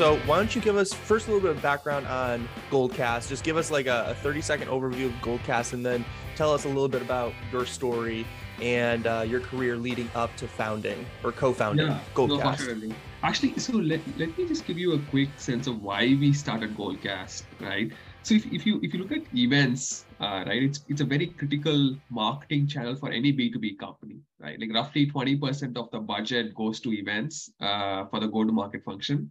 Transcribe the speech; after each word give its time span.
So 0.00 0.16
why 0.20 0.38
don't 0.38 0.56
you 0.56 0.62
give 0.62 0.78
us 0.78 0.94
first 0.94 1.28
a 1.28 1.30
little 1.30 1.46
bit 1.46 1.54
of 1.54 1.62
background 1.62 2.06
on 2.06 2.48
Goldcast? 2.70 3.28
Just 3.28 3.44
give 3.44 3.58
us 3.58 3.70
like 3.70 3.86
a, 3.86 4.06
a 4.08 4.14
30 4.14 4.40
second 4.40 4.68
overview 4.68 5.08
of 5.08 5.12
Goldcast 5.20 5.74
and 5.74 5.84
then 5.84 6.06
tell 6.36 6.54
us 6.54 6.64
a 6.64 6.68
little 6.68 6.88
bit 6.88 7.02
about 7.02 7.34
your 7.52 7.66
story 7.66 8.26
and 8.62 9.06
uh, 9.06 9.26
your 9.28 9.40
career 9.40 9.76
leading 9.76 10.08
up 10.14 10.34
to 10.36 10.48
founding 10.48 11.04
or 11.22 11.32
co-founding 11.32 11.88
yeah, 11.88 12.00
Goldcast. 12.14 12.82
No, 12.82 12.94
Actually, 13.22 13.58
so 13.58 13.74
let, 13.74 14.00
let 14.16 14.38
me 14.38 14.48
just 14.48 14.64
give 14.66 14.78
you 14.78 14.94
a 14.94 14.98
quick 15.10 15.28
sense 15.36 15.66
of 15.66 15.82
why 15.82 16.16
we 16.18 16.32
started 16.32 16.74
Goldcast, 16.74 17.42
right? 17.60 17.92
So 18.22 18.34
if, 18.34 18.46
if 18.46 18.64
you 18.64 18.80
if 18.82 18.94
you 18.94 19.00
look 19.00 19.12
at 19.12 19.24
events, 19.34 20.06
uh, 20.18 20.44
right, 20.46 20.62
it's 20.62 20.80
it's 20.88 21.02
a 21.02 21.04
very 21.04 21.26
critical 21.26 21.94
marketing 22.08 22.66
channel 22.68 22.96
for 22.96 23.10
any 23.10 23.34
B2B 23.34 23.78
company, 23.78 24.20
right? 24.38 24.58
Like 24.58 24.72
roughly 24.72 25.10
20% 25.10 25.76
of 25.76 25.90
the 25.90 26.00
budget 26.00 26.54
goes 26.54 26.80
to 26.80 26.92
events 26.94 27.50
uh, 27.60 28.06
for 28.06 28.18
the 28.18 28.28
go-to-market 28.28 28.82
function. 28.82 29.30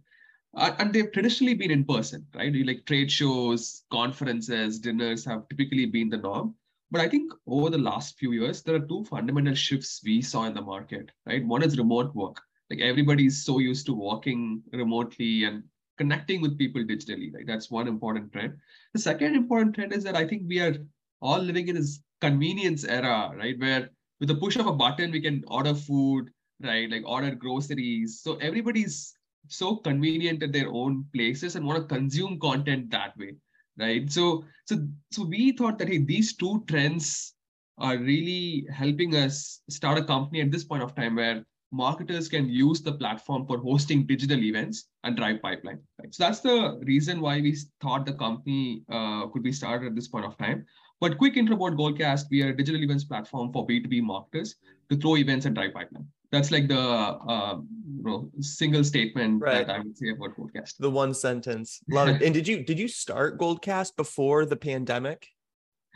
Uh, 0.56 0.74
and 0.78 0.92
they've 0.92 1.12
traditionally 1.12 1.54
been 1.54 1.70
in 1.70 1.84
person, 1.84 2.26
right? 2.34 2.52
Like 2.66 2.84
trade 2.84 3.10
shows, 3.10 3.84
conferences, 3.92 4.80
dinners 4.80 5.24
have 5.24 5.48
typically 5.48 5.86
been 5.86 6.08
the 6.08 6.16
norm. 6.16 6.54
But 6.90 7.00
I 7.00 7.08
think 7.08 7.32
over 7.46 7.70
the 7.70 7.78
last 7.78 8.18
few 8.18 8.32
years, 8.32 8.62
there 8.62 8.74
are 8.74 8.86
two 8.86 9.04
fundamental 9.04 9.54
shifts 9.54 10.00
we 10.04 10.20
saw 10.20 10.44
in 10.44 10.54
the 10.54 10.62
market, 10.62 11.12
right? 11.24 11.46
One 11.46 11.62
is 11.62 11.78
remote 11.78 12.14
work. 12.16 12.40
Like 12.68 12.80
everybody 12.80 13.26
is 13.26 13.44
so 13.44 13.58
used 13.58 13.86
to 13.86 13.94
working 13.94 14.62
remotely 14.72 15.44
and 15.44 15.62
connecting 15.98 16.40
with 16.40 16.58
people 16.58 16.82
digitally, 16.82 17.32
right? 17.32 17.46
That's 17.46 17.70
one 17.70 17.86
important 17.86 18.32
trend. 18.32 18.56
The 18.94 19.00
second 19.00 19.36
important 19.36 19.76
trend 19.76 19.92
is 19.92 20.02
that 20.04 20.16
I 20.16 20.26
think 20.26 20.42
we 20.46 20.60
are 20.60 20.76
all 21.20 21.38
living 21.38 21.68
in 21.68 21.76
this 21.76 22.00
convenience 22.20 22.84
era, 22.84 23.32
right? 23.36 23.58
Where 23.58 23.90
with 24.18 24.28
the 24.28 24.34
push 24.34 24.56
of 24.56 24.66
a 24.66 24.72
button, 24.72 25.12
we 25.12 25.20
can 25.20 25.44
order 25.46 25.74
food, 25.74 26.30
right? 26.60 26.90
Like 26.90 27.02
order 27.06 27.34
groceries. 27.34 28.20
So 28.20 28.36
everybody's 28.36 29.14
so 29.48 29.76
convenient 29.76 30.42
at 30.42 30.52
their 30.52 30.68
own 30.68 31.04
places 31.12 31.56
and 31.56 31.66
want 31.66 31.80
to 31.80 31.94
consume 31.94 32.38
content 32.38 32.90
that 32.90 33.16
way 33.18 33.34
right? 33.80 34.10
So 34.10 34.44
so 34.66 34.76
so 35.10 35.24
we 35.24 35.52
thought 35.52 35.78
that 35.78 35.88
hey 35.88 35.98
these 35.98 36.36
two 36.36 36.64
trends 36.68 37.34
are 37.78 37.96
really 37.96 38.66
helping 38.72 39.16
us 39.16 39.62
start 39.70 39.98
a 39.98 40.04
company 40.04 40.42
at 40.42 40.50
this 40.50 40.64
point 40.64 40.82
of 40.82 40.94
time 40.94 41.16
where 41.16 41.44
marketers 41.72 42.28
can 42.28 42.48
use 42.48 42.82
the 42.82 42.92
platform 42.92 43.46
for 43.46 43.56
hosting 43.58 44.04
digital 44.04 44.42
events 44.42 44.88
and 45.04 45.16
drive 45.16 45.40
pipeline 45.40 45.78
right? 46.00 46.14
So 46.14 46.24
that's 46.24 46.40
the 46.40 46.78
reason 46.82 47.20
why 47.20 47.40
we 47.40 47.56
thought 47.80 48.06
the 48.06 48.12
company 48.12 48.82
uh, 48.90 49.26
could 49.28 49.42
be 49.42 49.52
started 49.52 49.86
at 49.86 49.94
this 49.94 50.08
point 50.08 50.26
of 50.26 50.36
time. 50.36 50.66
But 51.00 51.16
quick 51.16 51.38
intro 51.38 51.56
about 51.56 51.78
goldcast. 51.78 52.26
We 52.30 52.42
are 52.42 52.50
a 52.50 52.56
digital 52.56 52.82
events 52.82 53.04
platform 53.04 53.52
for 53.52 53.66
b2b 53.66 54.02
marketers 54.02 54.56
to 54.90 54.96
throw 54.96 55.16
events 55.16 55.46
and 55.46 55.54
drive 55.54 55.72
pipeline 55.72 56.06
that's 56.30 56.50
like 56.50 56.68
the 56.68 56.78
uh, 56.78 57.58
you 57.96 58.02
know, 58.02 58.30
single 58.40 58.84
statement 58.84 59.42
right. 59.42 59.66
that 59.66 59.74
I 59.74 59.78
would 59.80 59.96
say 59.96 60.10
about 60.10 60.36
Goldcast. 60.36 60.76
The 60.78 60.90
one 60.90 61.12
sentence. 61.12 61.80
Love 61.88 62.08
it. 62.08 62.22
And 62.22 62.32
did 62.32 62.46
you 62.46 62.62
did 62.64 62.78
you 62.78 62.88
start 62.88 63.38
Goldcast 63.38 63.96
before 63.96 64.46
the 64.46 64.56
pandemic? 64.56 65.26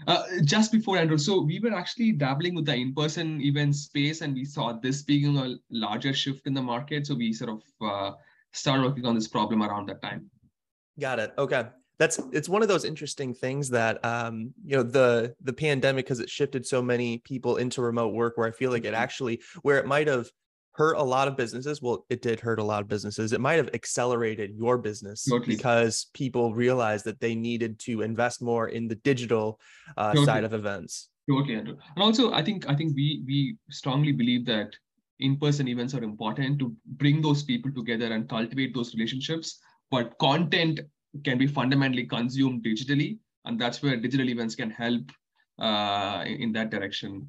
Uh, 0.08 0.24
just 0.42 0.72
before 0.72 0.98
Andrew. 0.98 1.16
So 1.16 1.40
we 1.40 1.60
were 1.60 1.72
actually 1.72 2.10
dabbling 2.10 2.56
with 2.56 2.66
the 2.66 2.74
in-person 2.74 3.40
event 3.40 3.76
space, 3.76 4.22
and 4.22 4.34
we 4.34 4.44
saw 4.44 4.72
this 4.72 5.02
being 5.02 5.38
a 5.38 5.54
larger 5.70 6.12
shift 6.12 6.48
in 6.48 6.52
the 6.52 6.60
market. 6.60 7.06
So 7.06 7.14
we 7.14 7.32
sort 7.32 7.50
of 7.50 7.62
uh, 7.80 8.16
started 8.52 8.82
working 8.82 9.06
on 9.06 9.14
this 9.14 9.28
problem 9.28 9.62
around 9.62 9.88
that 9.90 10.02
time. 10.02 10.28
Got 10.98 11.20
it. 11.20 11.32
Okay 11.38 11.66
that's 11.98 12.20
it's 12.32 12.48
one 12.48 12.62
of 12.62 12.68
those 12.68 12.84
interesting 12.84 13.34
things 13.34 13.68
that 13.70 14.04
um 14.04 14.52
you 14.64 14.76
know 14.76 14.82
the 14.82 15.34
the 15.42 15.52
pandemic 15.52 16.04
because 16.04 16.20
it 16.20 16.30
shifted 16.30 16.66
so 16.66 16.82
many 16.82 17.18
people 17.18 17.56
into 17.56 17.82
remote 17.82 18.14
work 18.14 18.36
where 18.36 18.48
i 18.48 18.50
feel 18.50 18.70
like 18.70 18.84
it 18.84 18.88
mm-hmm. 18.88 19.02
actually 19.02 19.40
where 19.62 19.78
it 19.78 19.86
might 19.86 20.06
have 20.06 20.28
hurt 20.72 20.96
a 20.96 21.02
lot 21.02 21.28
of 21.28 21.36
businesses 21.36 21.80
well 21.80 22.04
it 22.10 22.20
did 22.20 22.40
hurt 22.40 22.58
a 22.58 22.64
lot 22.64 22.82
of 22.82 22.88
businesses 22.88 23.32
it 23.32 23.40
might 23.40 23.54
have 23.54 23.70
accelerated 23.74 24.50
your 24.56 24.76
business 24.76 25.24
totally. 25.24 25.54
because 25.54 26.08
people 26.14 26.52
realized 26.54 27.04
that 27.04 27.20
they 27.20 27.34
needed 27.34 27.78
to 27.78 28.02
invest 28.02 28.42
more 28.42 28.68
in 28.68 28.88
the 28.88 28.96
digital 28.96 29.60
uh, 29.96 30.08
totally. 30.08 30.26
side 30.26 30.44
of 30.44 30.52
events 30.52 31.10
totally 31.30 31.54
and 31.54 31.76
also 31.96 32.32
i 32.32 32.42
think 32.42 32.68
i 32.68 32.74
think 32.74 32.94
we 32.96 33.22
we 33.26 33.56
strongly 33.70 34.10
believe 34.10 34.44
that 34.44 34.74
in-person 35.20 35.68
events 35.68 35.94
are 35.94 36.02
important 36.02 36.58
to 36.58 36.74
bring 36.86 37.22
those 37.22 37.44
people 37.44 37.70
together 37.70 38.06
and 38.06 38.28
cultivate 38.28 38.74
those 38.74 38.92
relationships 38.94 39.60
but 39.92 40.18
content 40.18 40.80
can 41.22 41.38
be 41.38 41.46
fundamentally 41.46 42.04
consumed 42.04 42.64
digitally 42.64 43.18
and 43.44 43.60
that's 43.60 43.82
where 43.82 43.96
digital 43.96 44.28
events 44.28 44.54
can 44.54 44.70
help 44.70 45.02
uh, 45.58 46.24
in 46.26 46.52
that 46.52 46.70
direction. 46.70 47.28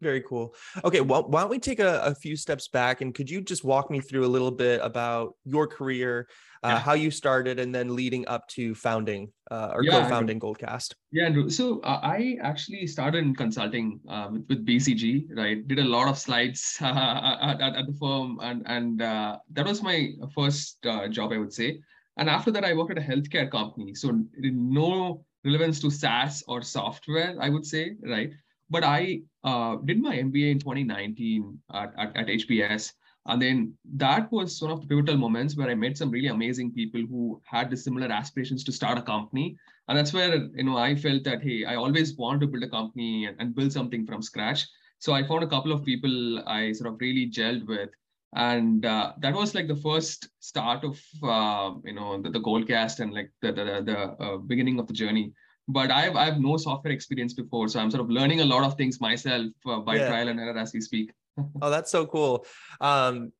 Very 0.00 0.22
cool. 0.22 0.54
Okay 0.82 1.02
well 1.02 1.28
why 1.28 1.42
don't 1.42 1.50
we 1.50 1.58
take 1.58 1.78
a, 1.78 2.00
a, 2.00 2.14
few 2.14 2.34
steps 2.34 2.68
back 2.68 3.02
and 3.02 3.14
could 3.14 3.28
you 3.28 3.42
just 3.42 3.64
walk 3.64 3.90
me 3.90 4.00
through 4.00 4.24
a 4.24 4.32
little 4.34 4.50
bit 4.50 4.80
about 4.82 5.34
your 5.44 5.66
career 5.66 6.26
uh, 6.62 6.68
yeah. 6.68 6.78
how 6.78 6.94
you 6.94 7.10
started 7.10 7.58
and 7.58 7.74
then 7.74 7.94
leading 7.94 8.26
up 8.26 8.46
to 8.48 8.74
founding 8.74 9.30
uh, 9.50 9.72
or 9.74 9.82
yeah, 9.82 9.92
co-founding 9.92 10.40
goldcast? 10.40 10.94
Yeah 11.12 11.26
andrew 11.26 11.50
so 11.50 11.80
uh, 11.80 12.00
i 12.02 12.38
actually 12.40 12.86
started 12.86 13.18
in 13.18 13.34
consulting 13.34 14.00
uh, 14.08 14.28
with, 14.32 14.46
with, 14.48 14.66
bcg 14.66 15.36
right? 15.36 15.68
Did 15.68 15.78
a 15.78 15.84
lot 15.84 16.08
of 16.08 16.16
slides 16.18 16.78
at, 16.80 17.60
at, 17.60 17.86
the 17.86 17.96
firm 18.00 18.38
and 18.42 18.62
and 18.66 19.02
uh, 19.02 19.38
that 19.52 19.66
was 19.66 19.82
my 19.82 20.12
first 20.34 20.78
uh, 20.86 21.08
job 21.08 21.32
i 21.32 21.36
would 21.36 21.52
say 21.52 21.78
and 22.16 22.28
after 22.28 22.50
that, 22.50 22.64
I 22.64 22.74
worked 22.74 22.90
at 22.90 22.98
a 22.98 23.00
healthcare 23.00 23.50
company. 23.50 23.94
So 23.94 24.24
no 24.36 25.24
relevance 25.44 25.80
to 25.80 25.90
SaaS 25.90 26.42
or 26.46 26.62
software, 26.62 27.36
I 27.40 27.48
would 27.48 27.64
say, 27.64 27.96
right? 28.02 28.30
But 28.68 28.84
I 28.84 29.22
uh, 29.42 29.76
did 29.84 30.00
my 30.00 30.16
MBA 30.16 30.50
in 30.50 30.58
2019 30.58 31.58
at, 31.72 31.92
at, 31.98 32.16
at 32.16 32.26
HBS. 32.26 32.92
And 33.26 33.40
then 33.40 33.74
that 33.96 34.30
was 34.32 34.60
one 34.62 34.70
of 34.70 34.80
the 34.80 34.86
pivotal 34.86 35.16
moments 35.16 35.56
where 35.56 35.68
I 35.68 35.74
met 35.74 35.96
some 35.96 36.10
really 36.10 36.28
amazing 36.28 36.72
people 36.72 37.02
who 37.02 37.40
had 37.44 37.70
the 37.70 37.76
similar 37.76 38.10
aspirations 38.10 38.64
to 38.64 38.72
start 38.72 38.98
a 38.98 39.02
company. 39.02 39.56
And 39.88 39.98
that's 39.98 40.12
where, 40.12 40.34
you 40.54 40.64
know, 40.64 40.76
I 40.76 40.94
felt 40.94 41.24
that, 41.24 41.42
hey, 41.42 41.64
I 41.64 41.76
always 41.76 42.16
want 42.16 42.40
to 42.40 42.46
build 42.46 42.64
a 42.64 42.68
company 42.68 43.26
and, 43.26 43.36
and 43.40 43.54
build 43.54 43.72
something 43.72 44.06
from 44.06 44.22
scratch. 44.22 44.66
So 44.98 45.12
I 45.12 45.26
found 45.26 45.42
a 45.42 45.48
couple 45.48 45.72
of 45.72 45.84
people 45.84 46.42
I 46.46 46.72
sort 46.72 46.92
of 46.92 47.00
really 47.00 47.28
gelled 47.30 47.66
with 47.66 47.90
and 48.34 48.86
uh, 48.86 49.12
that 49.18 49.34
was 49.34 49.54
like 49.54 49.66
the 49.66 49.76
first 49.76 50.28
start 50.38 50.84
of 50.84 51.00
uh, 51.22 51.72
you 51.84 51.94
know 51.94 52.20
the, 52.22 52.30
the 52.30 52.40
goldcast 52.40 53.00
and 53.00 53.12
like 53.12 53.30
the 53.42 53.52
the, 53.52 53.64
the 53.84 53.98
uh, 53.98 54.36
beginning 54.36 54.78
of 54.78 54.86
the 54.86 54.92
journey 54.92 55.32
but 55.72 55.90
I've 55.90 56.16
I 56.16 56.24
have 56.24 56.40
no 56.40 56.56
software 56.56 56.92
experience 56.92 57.32
before, 57.32 57.68
so 57.68 57.80
I'm 57.80 57.90
sort 57.90 58.02
of 58.02 58.10
learning 58.10 58.40
a 58.40 58.44
lot 58.44 58.64
of 58.64 58.76
things 58.76 59.00
myself 59.00 59.46
uh, 59.66 59.78
by 59.78 59.96
yeah. 59.96 60.08
trial 60.08 60.28
and 60.28 60.40
error 60.40 60.58
as 60.58 60.72
we 60.72 60.80
speak. 60.80 61.12
oh, 61.62 61.70
that's 61.70 61.90
so 61.90 62.06
cool. 62.06 62.46
Um, 62.80 63.32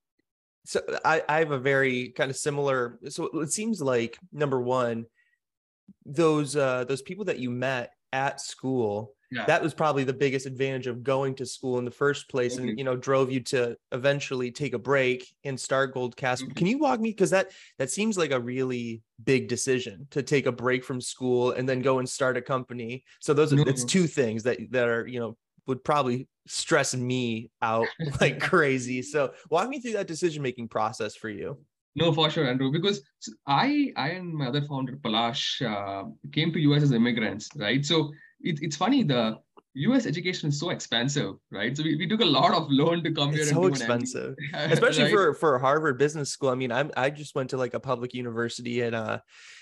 so 0.64 0.80
I, 1.04 1.22
I 1.28 1.38
have 1.38 1.50
a 1.50 1.58
very 1.58 2.10
kind 2.10 2.30
of 2.30 2.36
similar. 2.36 2.98
So 3.08 3.26
it 3.40 3.52
seems 3.52 3.80
like 3.80 4.18
number 4.32 4.60
one, 4.60 5.06
those 6.04 6.56
uh, 6.56 6.84
those 6.84 7.02
people 7.02 7.24
that 7.26 7.38
you 7.38 7.50
met 7.50 7.92
at 8.12 8.40
school 8.40 9.14
yeah. 9.30 9.44
that 9.46 9.62
was 9.62 9.74
probably 9.74 10.04
the 10.04 10.12
biggest 10.12 10.46
advantage 10.46 10.86
of 10.86 11.02
going 11.02 11.34
to 11.34 11.46
school 11.46 11.78
in 11.78 11.84
the 11.84 11.90
first 11.90 12.28
place 12.28 12.56
and 12.56 12.78
you 12.78 12.84
know 12.84 12.96
drove 12.96 13.30
you 13.30 13.40
to 13.40 13.76
eventually 13.92 14.50
take 14.50 14.74
a 14.74 14.78
break 14.78 15.32
and 15.44 15.58
start 15.58 15.94
goldcast 15.94 16.42
mm-hmm. 16.42 16.52
can 16.52 16.66
you 16.66 16.78
walk 16.78 17.00
me 17.00 17.10
because 17.10 17.30
that 17.30 17.50
that 17.78 17.90
seems 17.90 18.18
like 18.18 18.32
a 18.32 18.40
really 18.40 19.02
big 19.24 19.48
decision 19.48 20.06
to 20.10 20.22
take 20.22 20.46
a 20.46 20.52
break 20.52 20.84
from 20.84 21.00
school 21.00 21.52
and 21.52 21.68
then 21.68 21.80
go 21.80 21.98
and 21.98 22.08
start 22.08 22.36
a 22.36 22.42
company 22.42 23.04
so 23.20 23.32
those 23.32 23.52
are 23.52 23.56
mm-hmm. 23.56 23.68
it's 23.68 23.84
two 23.84 24.06
things 24.06 24.42
that 24.42 24.58
that 24.70 24.88
are 24.88 25.06
you 25.06 25.20
know 25.20 25.36
would 25.66 25.84
probably 25.84 26.26
stress 26.46 26.96
me 26.96 27.50
out 27.62 27.86
like 28.20 28.40
crazy 28.40 29.02
so 29.02 29.32
walk 29.50 29.68
me 29.68 29.80
through 29.80 29.92
that 29.92 30.06
decision 30.06 30.42
making 30.42 30.68
process 30.68 31.14
for 31.14 31.28
you 31.28 31.56
no, 31.96 32.12
for 32.12 32.30
sure, 32.30 32.46
Andrew. 32.46 32.70
Because 32.70 33.02
I, 33.46 33.92
I 33.96 34.10
and 34.10 34.32
my 34.32 34.46
other 34.46 34.62
founder 34.62 34.96
Palash 34.96 35.60
uh, 35.60 36.08
came 36.32 36.52
to 36.52 36.60
US 36.60 36.84
as 36.84 36.92
immigrants, 36.92 37.48
right? 37.56 37.84
So 37.84 38.12
it, 38.42 38.62
it's 38.62 38.76
funny 38.76 39.02
the 39.02 39.38
US 39.74 40.04
education 40.04 40.48
is 40.48 40.58
so 40.58 40.70
expensive, 40.70 41.34
right? 41.52 41.76
So 41.76 41.84
we, 41.84 41.94
we 41.94 42.08
took 42.08 42.20
a 42.20 42.24
lot 42.24 42.52
of 42.54 42.66
loan 42.70 43.04
to 43.04 43.12
come 43.12 43.28
it's 43.28 43.38
here. 43.38 43.46
So 43.46 43.66
expensive, 43.66 44.34
especially 44.54 45.04
right? 45.04 45.12
for 45.12 45.34
for 45.34 45.58
Harvard 45.60 45.96
Business 45.96 46.30
School. 46.30 46.48
I 46.48 46.56
mean, 46.56 46.72
I'm 46.72 46.90
I 46.96 47.10
just 47.10 47.36
went 47.36 47.50
to 47.50 47.56
like 47.56 47.74
a 47.74 47.80
public 47.80 48.12
university 48.12 48.80
in 48.80 48.94
uh 48.94 49.20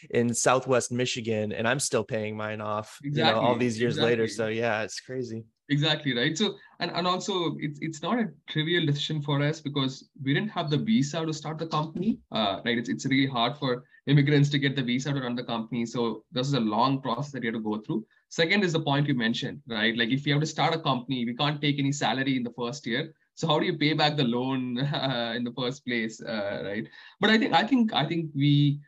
in 0.09 0.33
Southwest 0.33 0.91
Michigan, 0.91 1.53
and 1.53 1.69
I'm 1.69 1.79
still 1.79 2.05
paying 2.05 2.37
mine 2.37 2.63
off. 2.63 2.99
Exactly. 3.05 3.29
You 3.29 3.43
know, 3.43 3.47
all 3.47 3.59
these 3.59 3.79
years 3.79 3.97
exactly. 3.97 4.11
later. 4.11 4.29
So 4.29 4.49
yeah, 4.49 4.83
it's 4.83 5.01
crazy. 5.01 5.45
Exactly 5.69 6.17
right. 6.17 6.37
So 6.39 6.55
and 6.81 6.91
and 6.93 7.07
also 7.07 7.57
it's 7.59 7.79
it's 7.83 8.01
not 8.03 8.19
a 8.19 8.29
trivial 8.49 8.87
decision 8.87 9.21
for 9.21 9.43
us 9.43 9.61
because 9.61 10.09
we 10.25 10.33
didn't 10.33 10.49
have 10.49 10.71
the 10.71 10.79
visa 10.79 11.27
to 11.27 11.35
start 11.35 11.59
the 11.59 11.67
company. 11.67 12.19
Uh, 12.33 12.61
right. 12.65 12.79
It's 12.79 12.89
it's 12.89 13.05
really 13.05 13.27
hard 13.27 13.59
for 13.59 13.85
immigrants 14.07 14.49
to 14.51 14.59
get 14.59 14.75
the 14.75 14.83
visa 14.83 15.13
to 15.13 15.21
run 15.21 15.37
the 15.37 15.45
company. 15.45 15.85
So 15.85 16.25
this 16.33 16.47
is 16.47 16.55
a 16.55 16.61
long 16.61 17.03
process 17.03 17.33
that 17.33 17.43
you 17.43 17.53
have 17.53 17.61
to 17.61 17.63
go 17.63 17.77
through. 17.83 18.07
Second 18.31 18.63
is 18.63 18.73
the 18.73 18.81
point 18.81 19.09
you 19.09 19.15
mentioned, 19.15 19.63
right? 19.67 19.97
Like 19.97 20.11
if 20.11 20.27
you 20.27 20.33
have 20.35 20.43
to 20.43 20.47
start 20.47 20.75
a 20.75 20.79
company, 20.79 21.25
we 21.25 21.35
can't 21.35 21.61
take 21.61 21.79
any 21.79 21.93
salary 21.93 22.37
in 22.37 22.43
the 22.43 22.53
first 22.53 22.87
year. 22.87 23.15
So 23.35 23.47
how 23.47 23.59
do 23.59 23.67
you 23.67 23.79
pay 23.79 23.95
back 23.95 24.17
the 24.17 24.25
loan 24.25 24.79
uh, 24.95 25.33
in 25.35 25.45
the 25.45 25.53
first 25.53 25.87
place, 25.87 26.21
uh, 26.21 26.63
right? 26.65 26.87
But 27.21 27.31
I 27.31 27.39
think 27.39 27.55
I 27.55 27.65
think 27.65 27.95
I 27.95 28.05
think 28.05 28.31
we 28.35 28.81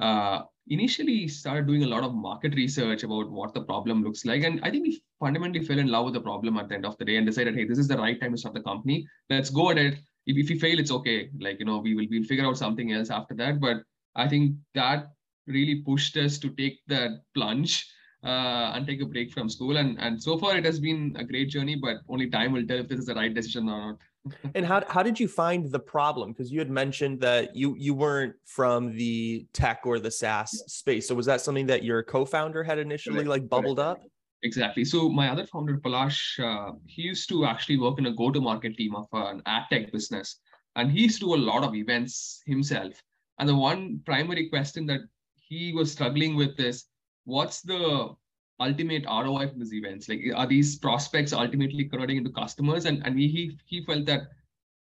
uh, 0.00 0.42
initially 0.68 1.28
started 1.28 1.66
doing 1.66 1.84
a 1.84 1.86
lot 1.86 2.02
of 2.02 2.14
market 2.14 2.54
research 2.54 3.04
about 3.04 3.30
what 3.30 3.54
the 3.54 3.62
problem 3.62 4.02
looks 4.02 4.24
like, 4.24 4.42
and 4.42 4.60
I 4.62 4.70
think 4.70 4.84
we 4.84 5.02
fundamentally 5.20 5.64
fell 5.64 5.78
in 5.78 5.88
love 5.88 6.06
with 6.06 6.14
the 6.14 6.20
problem 6.20 6.56
at 6.58 6.68
the 6.68 6.74
end 6.74 6.86
of 6.86 6.96
the 6.98 7.04
day 7.04 7.16
and 7.16 7.26
decided, 7.26 7.54
hey, 7.54 7.64
this 7.64 7.78
is 7.78 7.88
the 7.88 7.98
right 7.98 8.20
time 8.20 8.32
to 8.32 8.38
start 8.38 8.54
the 8.54 8.62
company. 8.62 9.06
Let's 9.30 9.50
go 9.50 9.70
at 9.70 9.78
it. 9.78 9.94
If, 10.26 10.36
if 10.36 10.48
we 10.48 10.58
fail, 10.58 10.78
it's 10.78 10.90
okay. 10.90 11.30
Like 11.38 11.60
you 11.60 11.66
know, 11.66 11.78
we 11.78 11.94
will 11.94 12.06
we'll 12.10 12.24
figure 12.24 12.46
out 12.46 12.58
something 12.58 12.92
else 12.92 13.10
after 13.10 13.34
that. 13.34 13.60
But 13.60 13.82
I 14.16 14.26
think 14.26 14.56
that 14.74 15.12
really 15.46 15.76
pushed 15.76 16.16
us 16.16 16.38
to 16.38 16.50
take 16.50 16.80
that 16.88 17.22
plunge 17.34 17.86
uh, 18.24 18.72
and 18.74 18.86
take 18.86 19.00
a 19.00 19.06
break 19.06 19.32
from 19.32 19.48
school. 19.48 19.76
And 19.76 19.98
and 20.00 20.22
so 20.22 20.38
far 20.38 20.56
it 20.56 20.64
has 20.64 20.80
been 20.80 21.16
a 21.18 21.24
great 21.24 21.48
journey, 21.48 21.76
but 21.76 21.98
only 22.08 22.28
time 22.28 22.52
will 22.52 22.66
tell 22.66 22.78
if 22.78 22.88
this 22.88 22.98
is 23.00 23.06
the 23.06 23.14
right 23.14 23.32
decision 23.32 23.68
or 23.68 23.92
not. 23.92 23.98
and 24.54 24.66
how 24.66 24.82
how 24.88 25.02
did 25.02 25.18
you 25.18 25.28
find 25.28 25.70
the 25.70 25.78
problem? 25.78 26.32
Because 26.32 26.50
you 26.52 26.58
had 26.58 26.70
mentioned 26.70 27.20
that 27.20 27.54
you 27.54 27.74
you 27.78 27.94
weren't 27.94 28.34
from 28.44 28.96
the 28.96 29.46
tech 29.52 29.80
or 29.84 29.98
the 29.98 30.10
SaaS 30.10 30.50
space. 30.66 31.08
So 31.08 31.14
was 31.14 31.26
that 31.26 31.40
something 31.40 31.66
that 31.66 31.84
your 31.84 32.02
co-founder 32.02 32.62
had 32.62 32.78
initially 32.78 33.24
like 33.24 33.48
bubbled 33.48 33.78
up? 33.78 34.00
Exactly. 34.42 34.84
So 34.84 35.08
my 35.08 35.28
other 35.30 35.46
founder, 35.46 35.78
Palash, 35.78 36.38
uh, 36.38 36.72
he 36.86 37.02
used 37.02 37.28
to 37.30 37.44
actually 37.44 37.76
work 37.76 37.98
in 37.98 38.06
a 38.06 38.12
go-to-market 38.12 38.76
team 38.76 38.94
of 38.94 39.08
an 39.12 39.42
ad 39.46 39.64
tech 39.70 39.90
business, 39.90 40.38
and 40.76 40.92
he 40.92 41.02
used 41.02 41.20
to 41.20 41.26
do 41.26 41.34
a 41.34 41.42
lot 41.50 41.64
of 41.64 41.74
events 41.74 42.40
himself. 42.46 43.02
And 43.40 43.48
the 43.48 43.56
one 43.56 44.00
primary 44.04 44.48
question 44.48 44.86
that 44.86 45.00
he 45.34 45.72
was 45.72 45.90
struggling 45.90 46.36
with 46.36 46.58
is, 46.60 46.84
what's 47.28 47.60
the 47.60 48.14
ultimate 48.58 49.04
ROI 49.04 49.48
from 49.48 49.60
these 49.60 49.74
events? 49.74 50.08
Like, 50.08 50.20
are 50.34 50.46
these 50.46 50.76
prospects 50.76 51.32
ultimately 51.32 51.84
converting 51.84 52.16
into 52.16 52.30
customers? 52.30 52.86
And 52.86 53.04
and 53.04 53.18
he 53.18 53.58
he 53.66 53.84
felt 53.84 54.06
that 54.06 54.22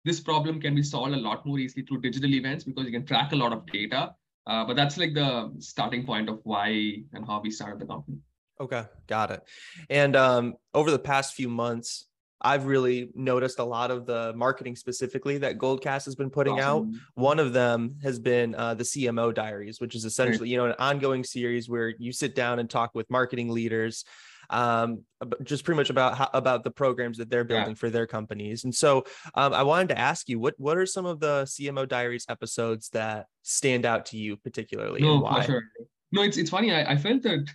this 0.06 0.20
problem 0.20 0.62
can 0.62 0.76
be 0.76 0.84
solved 0.84 1.14
a 1.14 1.18
lot 1.18 1.46
more 1.46 1.58
easily 1.58 1.84
through 1.84 2.02
digital 2.02 2.34
events 2.34 2.64
because 2.64 2.86
you 2.86 2.92
can 2.92 3.06
track 3.06 3.32
a 3.32 3.36
lot 3.36 3.52
of 3.52 3.66
data. 3.66 4.14
Uh, 4.48 4.64
but 4.64 4.76
that's 4.76 4.98
like 4.98 5.16
the 5.16 5.52
starting 5.58 6.06
point 6.06 6.30
of 6.30 6.40
why 6.44 6.68
and 7.14 7.26
how 7.26 7.42
we 7.42 7.50
started 7.50 7.80
the 7.80 7.86
company. 7.86 8.18
Okay, 8.62 8.84
got 9.08 9.32
it. 9.32 9.44
And 9.90 10.16
um, 10.16 10.54
over 10.76 10.92
the 10.92 11.00
past 11.00 11.34
few 11.34 11.50
months, 11.50 12.06
I've 12.42 12.66
really 12.66 13.10
noticed 13.16 13.60
a 13.60 13.64
lot 13.64 13.92
of 13.92 14.06
the 14.06 14.34
marketing 14.36 14.76
specifically 14.76 15.38
that 15.40 15.58
Goldcast 15.58 16.06
has 16.06 16.16
been 16.16 16.30
putting 16.30 16.60
awesome. 16.60 16.94
out. 16.94 17.02
One 17.16 17.40
of 17.40 17.54
them 17.54 17.96
has 18.04 18.20
been 18.20 18.56
uh, 18.56 18.74
the 18.74 18.84
CMO 18.84 19.34
Diaries, 19.34 19.80
which 19.80 19.96
is 19.96 20.06
essentially 20.06 20.50
you 20.50 20.58
know 20.58 20.66
an 20.66 20.76
ongoing 20.78 21.24
series 21.24 21.70
where 21.70 21.94
you 21.98 22.12
sit 22.12 22.36
down 22.36 22.60
and 22.60 22.70
talk 22.70 22.92
with 22.94 23.10
marketing 23.10 23.50
leaders, 23.50 24.04
um, 24.50 25.04
just 25.44 25.64
pretty 25.64 25.78
much 25.78 25.90
about 25.90 26.18
how, 26.18 26.30
about 26.34 26.64
the 26.64 26.72
programs 26.72 27.18
that 27.18 27.30
they're 27.30 27.44
building 27.44 27.70
yeah. 27.70 27.76
for 27.76 27.90
their 27.90 28.06
companies. 28.06 28.64
And 28.64 28.74
so 28.74 29.06
um, 29.34 29.54
I 29.54 29.64
wanted 29.64 29.90
to 29.90 29.98
ask 29.98 30.28
you 30.30 30.40
what 30.40 30.56
what 30.58 30.78
are 30.78 30.86
some 30.86 31.06
of 31.06 31.20
the 31.20 31.44
CMO 31.44 31.88
Diaries 31.88 32.26
episodes 32.30 32.90
that 32.90 33.28
stand 33.44 33.86
out 33.86 34.08
to 34.08 34.18
you 34.18 34.38
particularly? 34.38 35.02
No, 35.02 35.26
for 35.26 35.44
sure. 35.44 35.64
No, 36.12 36.22
it's 36.22 36.38
it's 36.38 36.50
funny. 36.50 36.74
I, 36.74 36.92
I 36.94 36.98
felt 36.98 37.24
that 37.24 37.50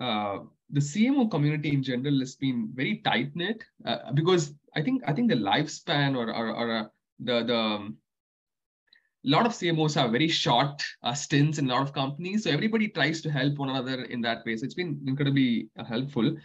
uh, 0.00 0.38
the 0.70 0.80
CMO 0.80 1.30
community 1.30 1.70
in 1.70 1.82
general 1.82 2.18
has 2.20 2.34
been 2.34 2.70
very 2.74 2.98
tight 2.98 3.34
knit 3.34 3.62
uh, 3.84 4.12
because 4.12 4.54
I 4.74 4.82
think 4.82 5.02
I 5.06 5.12
think 5.12 5.30
the 5.30 5.36
lifespan 5.36 6.16
or 6.16 6.32
or, 6.32 6.48
or 6.48 6.76
uh, 6.78 6.84
the 7.20 7.44
the 7.44 7.56
um, 7.56 7.96
lot 9.24 9.46
of 9.46 9.52
CMOs 9.52 9.94
have 9.94 10.10
very 10.10 10.28
short 10.28 10.82
uh, 11.02 11.14
stints 11.14 11.58
in 11.58 11.68
a 11.68 11.74
lot 11.74 11.82
of 11.82 11.92
companies, 11.92 12.44
so 12.44 12.50
everybody 12.50 12.88
tries 12.88 13.20
to 13.22 13.30
help 13.30 13.58
one 13.58 13.70
another 13.70 14.04
in 14.04 14.20
that 14.22 14.44
way. 14.44 14.56
So 14.56 14.64
it's 14.64 14.74
been 14.74 15.00
incredibly 15.06 15.68
uh, 15.78 15.84
helpful. 15.84 16.36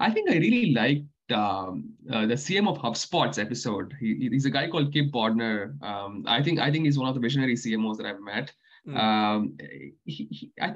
I 0.00 0.10
think 0.10 0.30
I 0.30 0.34
really 0.34 0.72
liked 0.72 1.32
um, 1.32 1.90
uh, 2.10 2.26
the 2.26 2.34
CM 2.34 2.68
of 2.68 2.78
HubSpot's 2.78 3.38
episode. 3.38 3.94
He, 4.00 4.28
he's 4.30 4.46
a 4.46 4.50
guy 4.50 4.68
called 4.68 4.92
Kip 4.92 5.12
Bodnar. 5.12 5.82
Um, 5.82 6.24
I 6.26 6.42
think 6.42 6.58
I 6.58 6.70
think 6.70 6.84
he's 6.84 6.98
one 6.98 7.08
of 7.08 7.14
the 7.14 7.20
visionary 7.20 7.54
CMOs 7.54 7.96
that 7.98 8.06
I've 8.06 8.20
met. 8.20 8.52
Mm. 8.86 8.96
Um, 8.98 9.56
he, 10.04 10.26
he, 10.30 10.52
I, 10.60 10.74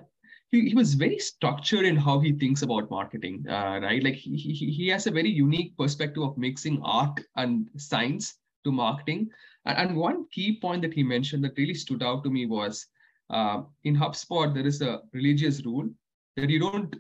he, 0.51 0.69
he 0.69 0.75
was 0.75 0.95
very 0.95 1.19
structured 1.19 1.85
in 1.85 1.97
how 1.97 2.21
he 2.21 2.33
thinks 2.33 2.63
about 2.63 2.91
marketing, 2.91 3.45
uh, 3.49 3.81
right? 3.83 4.03
Like 4.03 4.15
he, 4.15 4.37
he, 4.37 4.71
he 4.71 4.89
has 4.89 5.07
a 5.07 5.11
very 5.11 5.29
unique 5.29 5.77
perspective 5.77 6.23
of 6.23 6.39
mixing 6.39 6.81
art 6.83 7.21
and 7.37 7.69
science 7.77 8.35
to 8.65 8.73
marketing. 8.73 9.29
And, 9.65 9.79
and 9.79 9.97
one 9.97 10.27
key 10.31 10.59
point 10.61 10.83
that 10.83 10.95
he 10.95 11.03
mentioned 11.03 11.43
that 11.45 11.59
really 11.59 11.75
stood 11.75 12.03
out 12.03 12.23
to 12.25 12.31
me 12.31 12.47
was 12.47 12.87
uh, 13.31 13.63
in 13.85 13.97
HubSpot, 13.97 14.55
there 14.55 14.67
is 14.67 14.83
a 14.83 15.01
religious 15.13 15.65
rule 15.65 15.89
that 16.37 16.49
you 16.49 16.61
don't 16.61 16.95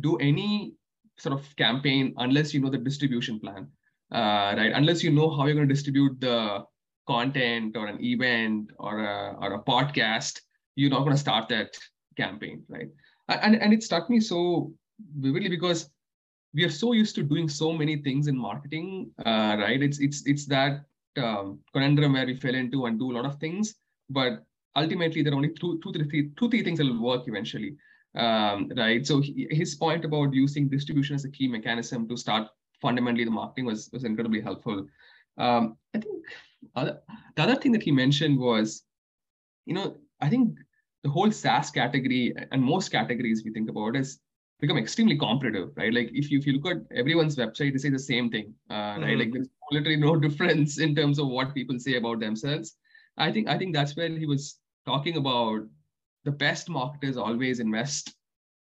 do 0.00 0.16
any 0.16 0.74
sort 1.18 1.38
of 1.38 1.56
campaign 1.56 2.14
unless 2.18 2.54
you 2.54 2.60
know 2.60 2.70
the 2.70 2.78
distribution 2.78 3.38
plan, 3.38 3.68
uh, 4.12 4.54
right? 4.56 4.72
Unless 4.74 5.02
you 5.02 5.10
know 5.10 5.30
how 5.30 5.46
you're 5.46 5.54
going 5.54 5.68
to 5.68 5.74
distribute 5.74 6.18
the 6.20 6.64
content 7.06 7.76
or 7.76 7.86
an 7.86 8.02
event 8.02 8.70
or 8.78 9.00
a, 9.00 9.36
or 9.40 9.54
a 9.54 9.62
podcast, 9.62 10.40
you're 10.76 10.90
not 10.90 11.00
going 11.00 11.12
to 11.12 11.18
start 11.18 11.48
that 11.48 11.76
campaign, 12.22 12.64
right? 12.68 12.90
And, 13.28 13.54
and 13.62 13.72
it 13.72 13.82
struck 13.82 14.10
me 14.10 14.20
so 14.20 14.72
vividly 15.26 15.50
because 15.56 15.90
we 16.54 16.64
are 16.64 16.74
so 16.82 16.92
used 16.92 17.14
to 17.16 17.22
doing 17.22 17.48
so 17.48 17.72
many 17.72 17.96
things 18.06 18.26
in 18.26 18.36
marketing, 18.36 19.10
uh, 19.24 19.56
right? 19.64 19.80
It's 19.88 19.98
it's 20.06 20.20
it's 20.32 20.46
that 20.46 20.72
um, 21.24 21.60
conundrum 21.72 22.14
where 22.14 22.26
we 22.26 22.36
fell 22.44 22.54
into 22.54 22.86
and 22.86 22.98
do 22.98 23.12
a 23.12 23.16
lot 23.18 23.26
of 23.30 23.38
things, 23.44 23.74
but 24.18 24.44
ultimately 24.76 25.22
there 25.22 25.32
are 25.32 25.36
only 25.36 25.52
two, 25.60 25.80
two, 25.82 25.92
three, 25.92 26.30
two, 26.38 26.48
three 26.50 26.62
things 26.62 26.78
that 26.78 26.86
will 26.86 27.02
work 27.02 27.22
eventually, 27.26 27.76
um, 28.14 28.70
right? 28.76 29.06
So 29.06 29.20
he, 29.20 29.46
his 29.50 29.74
point 29.74 30.04
about 30.04 30.32
using 30.32 30.68
distribution 30.68 31.14
as 31.14 31.24
a 31.24 31.30
key 31.30 31.48
mechanism 31.48 32.08
to 32.08 32.16
start 32.16 32.48
fundamentally 32.80 33.24
the 33.24 33.30
marketing 33.30 33.66
was 33.66 33.90
was 33.92 34.04
incredibly 34.04 34.40
helpful. 34.40 34.86
Um, 35.36 35.76
I 35.94 35.98
think 35.98 36.14
other, 36.74 37.00
the 37.36 37.42
other 37.42 37.56
thing 37.56 37.72
that 37.72 37.82
he 37.82 37.92
mentioned 37.92 38.38
was, 38.38 38.84
you 39.66 39.74
know, 39.74 39.96
I 40.20 40.28
think 40.28 40.58
the 41.04 41.10
whole 41.10 41.30
SaaS 41.30 41.70
category 41.70 42.34
and 42.52 42.62
most 42.62 42.90
categories 42.90 43.42
we 43.44 43.52
think 43.52 43.70
about 43.70 43.96
is 43.96 44.18
become 44.60 44.78
extremely 44.78 45.16
competitive, 45.16 45.70
right? 45.76 45.92
Like 45.92 46.10
if 46.12 46.30
you 46.30 46.38
if 46.38 46.46
you 46.46 46.54
look 46.54 46.66
at 46.66 46.96
everyone's 46.96 47.36
website, 47.36 47.72
they 47.72 47.78
say 47.78 47.90
the 47.90 47.98
same 47.98 48.30
thing, 48.30 48.54
uh, 48.70 48.74
mm-hmm. 48.74 49.02
right? 49.02 49.18
Like 49.18 49.32
there's 49.32 49.48
literally 49.70 49.96
no 49.96 50.16
difference 50.26 50.78
in 50.78 50.94
terms 50.94 51.18
of 51.18 51.28
what 51.28 51.54
people 51.54 51.78
say 51.78 51.96
about 51.96 52.20
themselves. 52.20 52.76
I 53.16 53.32
think 53.32 53.48
I 53.48 53.58
think 53.58 53.74
that's 53.74 53.96
where 53.96 54.08
he 54.08 54.26
was 54.26 54.58
talking 54.86 55.16
about 55.16 55.62
the 56.24 56.30
best 56.30 56.68
marketers 56.68 57.16
always 57.16 57.60
invest 57.60 58.14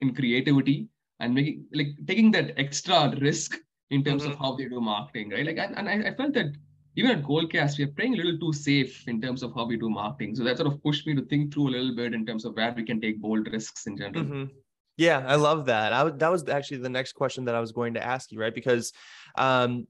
in 0.01 0.13
creativity 0.13 0.87
and 1.19 1.33
making 1.33 1.65
like 1.73 1.95
taking 2.05 2.31
that 2.31 2.59
extra 2.59 3.13
risk 3.21 3.57
in 3.91 4.03
terms 4.03 4.23
mm-hmm. 4.23 4.31
of 4.31 4.39
how 4.39 4.55
they 4.55 4.65
do 4.65 4.81
marketing, 4.81 5.29
right? 5.29 5.45
Like 5.45 5.57
and, 5.57 5.77
and 5.77 5.89
I, 5.89 6.09
I 6.09 6.15
felt 6.15 6.33
that 6.33 6.53
even 6.95 7.12
at 7.12 7.24
Goldcast, 7.24 7.77
we 7.77 7.83
are 7.83 7.88
playing 7.88 8.13
a 8.13 8.18
little 8.18 8.39
too 8.39 8.53
safe 8.53 9.07
in 9.07 9.21
terms 9.21 9.44
of 9.44 9.53
how 9.53 9.65
we 9.65 9.77
do 9.77 9.89
marketing. 9.89 10.36
So 10.36 10.44
that 10.44 10.57
sort 10.57 10.71
of 10.71 10.81
pushed 10.81 11.06
me 11.06 11.15
to 11.15 11.21
think 11.24 11.53
through 11.53 11.69
a 11.69 11.71
little 11.71 11.95
bit 11.95 12.13
in 12.13 12.25
terms 12.25 12.45
of 12.45 12.56
where 12.56 12.74
we 12.74 12.83
can 12.83 13.01
take 13.01 13.21
bold 13.21 13.51
risks 13.51 13.86
in 13.88 13.97
general. 13.97 14.24
Mm-hmm. 14.24 14.44
Yeah, 14.97 15.24
I 15.27 15.36
love 15.36 15.65
that. 15.65 15.92
I 15.92 16.09
that 16.09 16.31
was 16.31 16.47
actually 16.47 16.77
the 16.77 16.89
next 16.89 17.13
question 17.13 17.45
that 17.45 17.56
I 17.56 17.59
was 17.59 17.74
going 17.74 17.95
to 17.95 18.06
ask 18.06 18.31
you, 18.31 18.39
right? 18.39 18.56
Because 18.56 18.94
um, 19.38 19.88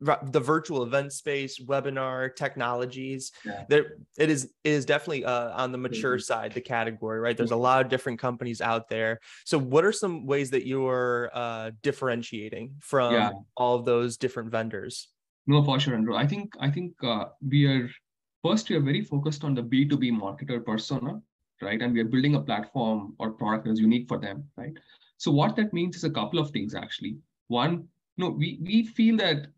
the 0.00 0.40
virtual 0.40 0.82
event 0.82 1.12
space, 1.12 1.60
webinar 1.60 2.34
technologies, 2.34 3.30
yeah. 3.44 3.64
there 3.68 3.98
it 4.18 4.28
is 4.28 4.46
it 4.64 4.70
is 4.70 4.84
definitely 4.84 5.24
uh, 5.24 5.50
on 5.50 5.70
the 5.70 5.78
mature 5.78 6.16
mm-hmm. 6.16 6.22
side, 6.22 6.52
the 6.52 6.60
category, 6.60 7.20
right? 7.20 7.36
There's 7.36 7.52
a 7.52 7.56
lot 7.56 7.84
of 7.84 7.90
different 7.90 8.18
companies 8.18 8.60
out 8.60 8.88
there. 8.88 9.20
So, 9.44 9.56
what 9.56 9.84
are 9.84 9.92
some 9.92 10.26
ways 10.26 10.50
that 10.50 10.66
you're 10.66 11.30
uh, 11.32 11.70
differentiating 11.82 12.76
from 12.80 13.14
yeah. 13.14 13.30
all 13.56 13.76
of 13.76 13.84
those 13.84 14.16
different 14.16 14.50
vendors? 14.50 15.06
No, 15.46 15.62
for 15.64 15.80
sure, 15.80 15.94
Andrew. 15.94 16.14
I 16.14 16.26
think 16.26 16.54
I 16.60 16.70
think 16.70 16.94
uh, 17.02 17.26
we 17.46 17.66
are 17.66 17.90
first 18.42 18.68
we 18.68 18.76
are 18.76 18.80
very 18.80 19.02
focused 19.02 19.44
on 19.44 19.54
the 19.54 19.62
B 19.62 19.84
two 19.86 19.96
B 19.96 20.10
marketer 20.10 20.64
persona, 20.64 21.20
right? 21.60 21.80
And 21.80 21.92
we 21.92 22.00
are 22.00 22.04
building 22.04 22.34
a 22.34 22.40
platform 22.40 23.14
or 23.18 23.32
product 23.32 23.64
that 23.64 23.72
is 23.72 23.80
unique 23.80 24.08
for 24.08 24.18
them, 24.18 24.44
right? 24.56 24.72
So 25.16 25.30
what 25.30 25.56
that 25.56 25.72
means 25.72 25.96
is 25.96 26.04
a 26.04 26.10
couple 26.10 26.38
of 26.38 26.50
things 26.50 26.74
actually. 26.74 27.18
One, 27.48 27.88
you 28.16 28.24
know, 28.24 28.30
we 28.30 28.58
we 28.62 28.86
feel 28.86 29.16
that 29.18 29.48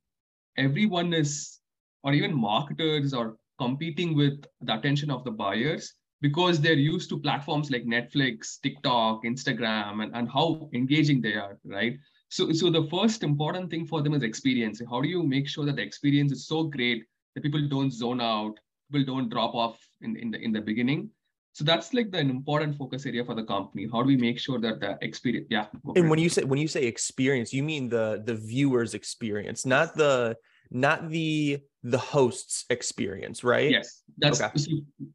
everyone 0.57 1.13
is, 1.13 1.61
or 2.03 2.13
even 2.13 2.35
marketers 2.35 3.13
are 3.15 3.37
competing 3.59 4.17
with 4.17 4.45
the 4.61 4.75
attention 4.75 5.11
of 5.11 5.25
the 5.25 5.31
buyers 5.31 5.95
because 6.21 6.61
they're 6.61 6.75
used 6.75 7.09
to 7.11 7.19
platforms 7.19 7.71
like 7.71 7.85
Netflix, 7.85 8.61
TikTok, 8.61 9.25
Instagram, 9.25 10.03
and, 10.03 10.15
and 10.15 10.29
how 10.31 10.69
engaging 10.73 11.21
they 11.21 11.35
are, 11.35 11.59
right? 11.65 11.99
So, 12.33 12.51
so 12.51 12.71
the 12.71 12.89
first 12.89 13.23
important 13.25 13.71
thing 13.71 13.85
for 13.85 14.01
them 14.01 14.15
is 14.15 14.23
experience. 14.23 14.81
How 14.89 15.03
do 15.03 15.09
you 15.09 15.23
make 15.23 15.47
sure 15.47 15.67
that 15.67 15.77
the 15.77 15.83
experience 15.83 16.33
is 16.33 16.47
so 16.47 16.63
great 16.65 17.05
that 17.35 17.43
people 17.43 17.69
don't 17.69 17.93
zone 17.93 18.23
out, 18.23 18.55
people 18.91 19.05
don't 19.05 19.29
drop 19.29 19.55
off 19.55 19.79
in, 20.01 20.17
in 20.17 20.31
the 20.31 20.39
in 20.41 20.51
the 20.51 20.63
beginning? 20.63 21.11
So 21.53 21.63
that's 21.63 21.93
like 21.93 22.11
the 22.11 22.21
important 22.21 22.79
focus 22.79 23.05
area 23.05 23.23
for 23.23 23.35
the 23.35 23.45
company. 23.45 23.87
How 23.93 24.01
do 24.01 24.07
we 24.07 24.17
make 24.17 24.39
sure 24.39 24.59
that 24.61 24.81
the 24.81 24.97
experience? 25.03 25.49
Yeah. 25.51 25.67
And 25.95 26.09
when 26.09 26.19
you 26.19 26.31
say 26.31 26.45
when 26.45 26.59
you 26.59 26.69
say 26.69 26.85
experience, 26.85 27.53
you 27.53 27.63
mean 27.63 27.91
the 27.91 28.23
the 28.25 28.35
viewer's 28.35 28.95
experience, 28.95 29.67
not 29.67 29.95
the 29.95 30.35
not 30.73 31.09
the 31.11 31.61
the 31.85 31.99
host's 31.99 32.65
experience, 32.71 33.43
right? 33.43 33.71
Yes, 33.71 34.03
that's 34.19 34.41
okay. 34.41 34.57
so 34.57 34.71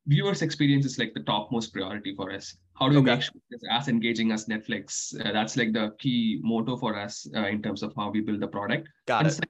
viewers' 0.06 0.42
experience 0.42 0.86
is 0.86 1.00
like 1.00 1.14
the 1.14 1.22
topmost 1.22 1.74
priority 1.74 2.14
for 2.16 2.32
us. 2.32 2.56
How 2.74 2.90
do 2.90 2.96
we 2.96 3.02
okay. 3.02 3.16
make 3.16 3.22
sure 3.22 3.34
it's 3.50 3.64
as 3.72 3.88
engaging 3.88 4.32
as 4.32 4.46
Netflix? 4.46 5.16
Uh, 5.20 5.32
that's 5.32 5.56
like 5.56 5.74
the 5.74 5.96
key 5.98 6.40
motto 6.44 6.76
for 6.76 6.98
us 6.98 7.26
uh, 7.36 7.48
in 7.48 7.62
terms 7.62 7.84
of 7.84 7.94
how 7.96 8.12
we 8.12 8.22
build 8.22 8.42
the 8.42 8.48
product. 8.48 8.90
Got 9.06 9.26
and 9.26 9.44
it. 9.44 9.50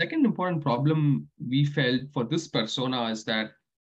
Second 0.00 0.26
important 0.26 0.62
problem 0.62 1.26
we 1.48 1.64
felt 1.64 2.02
for 2.12 2.24
this 2.24 2.48
persona 2.48 3.06
is 3.06 3.24
that 3.24 3.46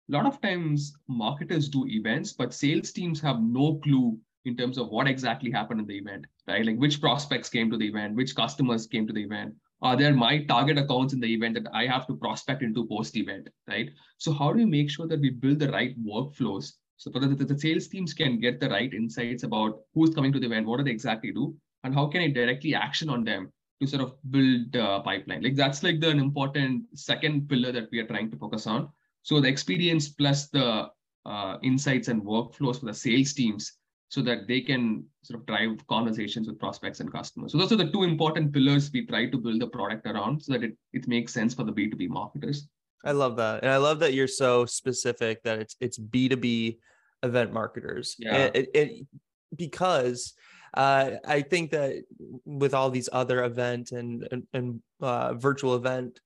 a 0.08 0.12
lot 0.12 0.26
of 0.26 0.40
times 0.40 0.92
marketers 1.08 1.68
do 1.68 1.84
events, 1.88 2.32
but 2.32 2.54
sales 2.54 2.92
teams 2.92 3.20
have 3.20 3.42
no 3.42 3.80
clue 3.82 4.16
in 4.44 4.56
terms 4.56 4.78
of 4.78 4.88
what 4.90 5.08
exactly 5.08 5.50
happened 5.50 5.80
in 5.80 5.86
the 5.86 5.98
event, 5.98 6.24
right? 6.46 6.64
Like 6.64 6.76
which 6.76 7.00
prospects 7.00 7.48
came 7.48 7.70
to 7.70 7.76
the 7.76 7.88
event, 7.88 8.14
which 8.14 8.36
customers 8.36 8.86
came 8.86 9.06
to 9.08 9.12
the 9.12 9.24
event, 9.24 9.54
are 9.82 9.96
there 9.96 10.14
my 10.14 10.44
target 10.44 10.78
accounts 10.78 11.12
in 11.12 11.20
the 11.20 11.32
event 11.32 11.54
that 11.54 11.72
I 11.72 11.86
have 11.86 12.06
to 12.06 12.16
prospect 12.16 12.62
into 12.62 12.86
post 12.86 13.16
event, 13.16 13.48
right? 13.68 13.90
So 14.18 14.32
how 14.32 14.52
do 14.52 14.58
we 14.58 14.64
make 14.64 14.90
sure 14.90 15.06
that 15.06 15.20
we 15.20 15.30
build 15.30 15.58
the 15.58 15.70
right 15.70 15.94
workflows 16.02 16.72
So 16.96 17.10
the, 17.10 17.26
the 17.28 17.58
sales 17.58 17.88
teams 17.88 18.14
can 18.14 18.40
get 18.40 18.58
the 18.58 18.70
right 18.70 18.92
insights 18.92 19.42
about 19.42 19.80
who's 19.94 20.14
coming 20.14 20.32
to 20.32 20.40
the 20.40 20.46
event, 20.46 20.66
what 20.66 20.78
do 20.78 20.84
they 20.84 20.90
exactly 20.90 21.32
do, 21.32 21.54
and 21.84 21.94
how 21.94 22.06
can 22.06 22.22
I 22.22 22.28
directly 22.28 22.74
action 22.74 23.10
on 23.10 23.22
them 23.22 23.52
to 23.80 23.86
sort 23.86 24.02
of 24.02 24.14
build 24.30 24.74
a 24.74 25.00
pipeline. 25.00 25.42
Like 25.42 25.54
that's 25.54 25.82
like 25.82 26.00
the 26.00 26.08
an 26.08 26.18
important 26.18 26.84
second 26.94 27.48
pillar 27.48 27.72
that 27.72 27.88
we 27.92 27.98
are 27.98 28.06
trying 28.06 28.30
to 28.30 28.36
focus 28.38 28.66
on. 28.66 28.88
So 29.22 29.40
the 29.40 29.48
experience 29.48 30.08
plus 30.08 30.48
the 30.48 30.88
uh, 31.26 31.58
insights 31.62 32.08
and 32.08 32.22
workflows 32.22 32.80
for 32.80 32.86
the 32.86 32.94
sales 32.94 33.34
teams 33.34 33.72
so 34.08 34.22
that 34.22 34.46
they 34.46 34.60
can 34.60 35.04
sort 35.22 35.40
of 35.40 35.46
drive 35.46 35.84
conversations 35.88 36.46
with 36.46 36.58
prospects 36.58 37.00
and 37.00 37.12
customers. 37.12 37.52
So 37.52 37.58
those 37.58 37.72
are 37.72 37.76
the 37.76 37.90
two 37.90 38.04
important 38.04 38.52
pillars 38.52 38.90
we 38.92 39.04
try 39.04 39.28
to 39.28 39.36
build 39.36 39.60
the 39.60 39.66
product 39.66 40.06
around 40.06 40.42
so 40.42 40.52
that 40.52 40.62
it, 40.62 40.76
it 40.92 41.08
makes 41.08 41.32
sense 41.32 41.54
for 41.54 41.64
the 41.64 41.72
B2B 41.72 42.08
marketers. 42.08 42.68
I 43.04 43.12
love 43.12 43.36
that. 43.36 43.62
And 43.62 43.70
I 43.70 43.76
love 43.76 44.00
that 44.00 44.14
you're 44.14 44.28
so 44.28 44.64
specific 44.64 45.42
that 45.42 45.58
it's 45.58 45.76
it's 45.80 45.98
B2B 45.98 46.78
event 47.22 47.52
marketers. 47.52 48.16
Yeah. 48.18 48.50
It, 48.54 48.68
it, 48.74 49.06
because 49.54 50.34
uh, 50.74 51.12
I 51.26 51.42
think 51.42 51.70
that 51.70 52.02
with 52.44 52.74
all 52.74 52.90
these 52.90 53.08
other 53.12 53.44
event 53.44 53.92
and 53.92 54.26
and, 54.30 54.46
and 54.52 54.80
uh, 55.00 55.34
virtual 55.34 55.74
event 55.74 56.20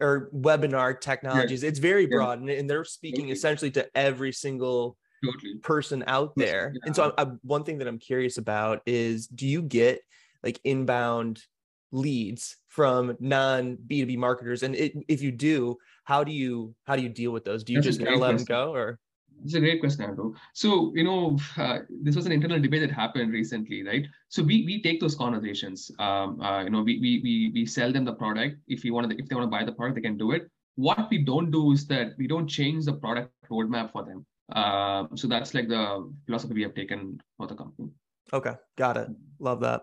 or 0.00 0.30
webinar 0.34 1.00
technologies, 1.00 1.62
yeah. 1.62 1.68
it's 1.68 1.78
very 1.78 2.06
broad, 2.06 2.38
yeah. 2.38 2.50
and, 2.50 2.60
and, 2.60 2.70
they're 2.70 2.84
speaking 2.84 3.28
essentially 3.28 3.70
to 3.72 3.86
every 3.96 4.32
single 4.32 4.96
totally. 5.32 5.58
person 5.62 6.04
out 6.06 6.32
there. 6.36 6.72
Yeah. 6.74 6.80
And 6.86 6.96
so, 6.96 7.12
I, 7.16 7.22
I, 7.22 7.26
one 7.42 7.64
thing 7.64 7.78
that 7.78 7.88
I'm 7.88 7.98
curious 7.98 8.38
about 8.38 8.82
is, 8.86 9.26
do 9.26 9.46
you 9.46 9.62
get 9.62 10.00
like 10.42 10.60
inbound 10.64 11.42
leads 11.92 12.56
from 12.68 13.16
non 13.20 13.76
B2B 13.76 14.16
marketers? 14.18 14.62
And 14.62 14.74
it, 14.74 14.92
if 15.08 15.22
you 15.22 15.32
do, 15.32 15.76
how 16.04 16.24
do 16.24 16.32
you 16.32 16.74
how 16.84 16.96
do 16.96 17.02
you 17.02 17.08
deal 17.08 17.32
with 17.32 17.44
those? 17.44 17.64
Do 17.64 17.72
you 17.72 17.80
That's 17.80 17.96
just 17.96 18.00
kind 18.00 18.14
of 18.14 18.20
let 18.20 18.36
them 18.36 18.44
go, 18.44 18.72
or 18.74 18.98
it's 19.42 19.54
a 19.54 19.60
great 19.60 19.80
question, 19.80 20.04
Andrew. 20.04 20.34
So, 20.52 20.92
you 20.94 21.04
know, 21.04 21.38
uh, 21.56 21.80
this 22.02 22.16
was 22.16 22.26
an 22.26 22.32
internal 22.32 22.60
debate 22.60 22.80
that 22.80 22.90
happened 22.90 23.32
recently, 23.32 23.82
right? 23.82 24.06
So 24.28 24.42
we 24.42 24.64
we 24.64 24.82
take 24.82 25.00
those 25.00 25.14
conversations. 25.14 25.90
Um, 25.98 26.40
uh, 26.40 26.64
you 26.64 26.70
know, 26.70 26.82
we 26.82 26.98
we 26.98 27.20
we 27.22 27.50
we 27.54 27.66
sell 27.66 27.92
them 27.92 28.04
the 28.04 28.14
product. 28.14 28.56
If 28.68 28.84
you 28.84 28.94
want 28.94 29.10
to, 29.10 29.18
if 29.18 29.28
they 29.28 29.34
want 29.34 29.46
to 29.46 29.50
buy 29.50 29.64
the 29.64 29.72
product, 29.72 29.96
they 29.96 30.02
can 30.02 30.16
do 30.16 30.32
it. 30.32 30.50
What 30.76 31.08
we 31.10 31.18
don't 31.24 31.50
do 31.50 31.72
is 31.72 31.86
that 31.88 32.12
we 32.18 32.26
don't 32.26 32.48
change 32.48 32.84
the 32.84 32.94
product 32.94 33.32
roadmap 33.50 33.92
for 33.92 34.04
them. 34.04 34.26
Uh, 34.52 35.06
so 35.14 35.26
that's 35.26 35.54
like 35.54 35.68
the 35.68 36.10
philosophy 36.26 36.54
we 36.54 36.62
have 36.62 36.74
taken 36.74 37.20
for 37.36 37.46
the 37.46 37.54
company. 37.54 37.88
Okay, 38.32 38.54
got 38.76 38.96
it. 38.96 39.08
Love 39.38 39.60
that. 39.60 39.82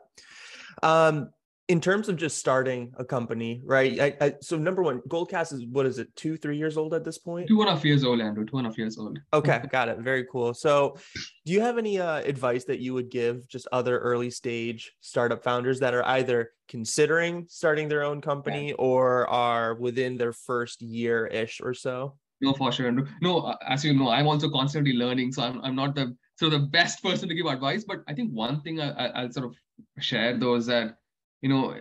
Um, 0.83 1.29
in 1.71 1.79
terms 1.79 2.09
of 2.09 2.17
just 2.17 2.37
starting 2.37 2.91
a 2.97 3.05
company, 3.05 3.61
right? 3.63 3.97
I, 3.97 4.17
I, 4.19 4.33
so 4.41 4.57
number 4.57 4.83
one, 4.83 4.99
Goldcast 5.07 5.53
is 5.53 5.65
what 5.65 5.85
is 5.85 5.99
it, 5.99 6.13
two, 6.17 6.35
three 6.35 6.57
years 6.57 6.75
old 6.75 6.93
at 6.93 7.05
this 7.05 7.17
point? 7.17 7.47
Two 7.47 7.61
and 7.61 7.69
a 7.69 7.73
half 7.73 7.85
years 7.85 8.03
old, 8.03 8.19
Andrew. 8.19 8.45
Two 8.45 8.57
and 8.57 8.67
a 8.67 8.69
half 8.69 8.77
years 8.77 8.97
old. 8.97 9.19
Okay, 9.33 9.61
got 9.71 9.87
it. 9.87 9.99
Very 9.99 10.25
cool. 10.29 10.53
So, 10.53 10.97
do 11.45 11.53
you 11.53 11.61
have 11.61 11.77
any 11.77 11.97
uh, 11.97 12.17
advice 12.17 12.65
that 12.65 12.79
you 12.79 12.93
would 12.93 13.09
give 13.09 13.47
just 13.47 13.69
other 13.71 13.99
early 13.99 14.29
stage 14.29 14.91
startup 14.99 15.45
founders 15.45 15.79
that 15.79 15.93
are 15.93 16.05
either 16.07 16.51
considering 16.67 17.45
starting 17.47 17.87
their 17.87 18.03
own 18.03 18.19
company 18.19 18.69
yeah. 18.69 18.75
or 18.77 19.29
are 19.29 19.75
within 19.75 20.17
their 20.17 20.33
first 20.33 20.81
year 20.81 21.25
ish 21.27 21.61
or 21.63 21.73
so? 21.73 22.15
No, 22.41 22.53
for 22.53 22.71
sure. 22.71 22.91
No, 23.21 23.41
uh, 23.41 23.55
as 23.67 23.85
you 23.85 23.93
know, 23.93 24.09
I'm 24.09 24.27
also 24.27 24.49
constantly 24.49 24.93
learning, 24.93 25.31
so 25.31 25.43
I'm 25.43 25.61
I'm 25.63 25.75
not 25.75 25.95
the 25.95 26.15
so 26.35 26.49
the 26.49 26.59
best 26.59 27.03
person 27.07 27.29
to 27.29 27.35
give 27.35 27.45
advice. 27.45 27.83
But 27.83 28.03
I 28.07 28.13
think 28.13 28.31
one 28.31 28.61
thing 28.61 28.81
I, 28.81 28.89
I, 28.91 29.05
I'll 29.21 29.31
sort 29.31 29.45
of 29.45 29.55
share 29.99 30.37
though 30.37 30.55
is 30.55 30.65
that 30.67 30.97
you 31.41 31.49
know 31.49 31.75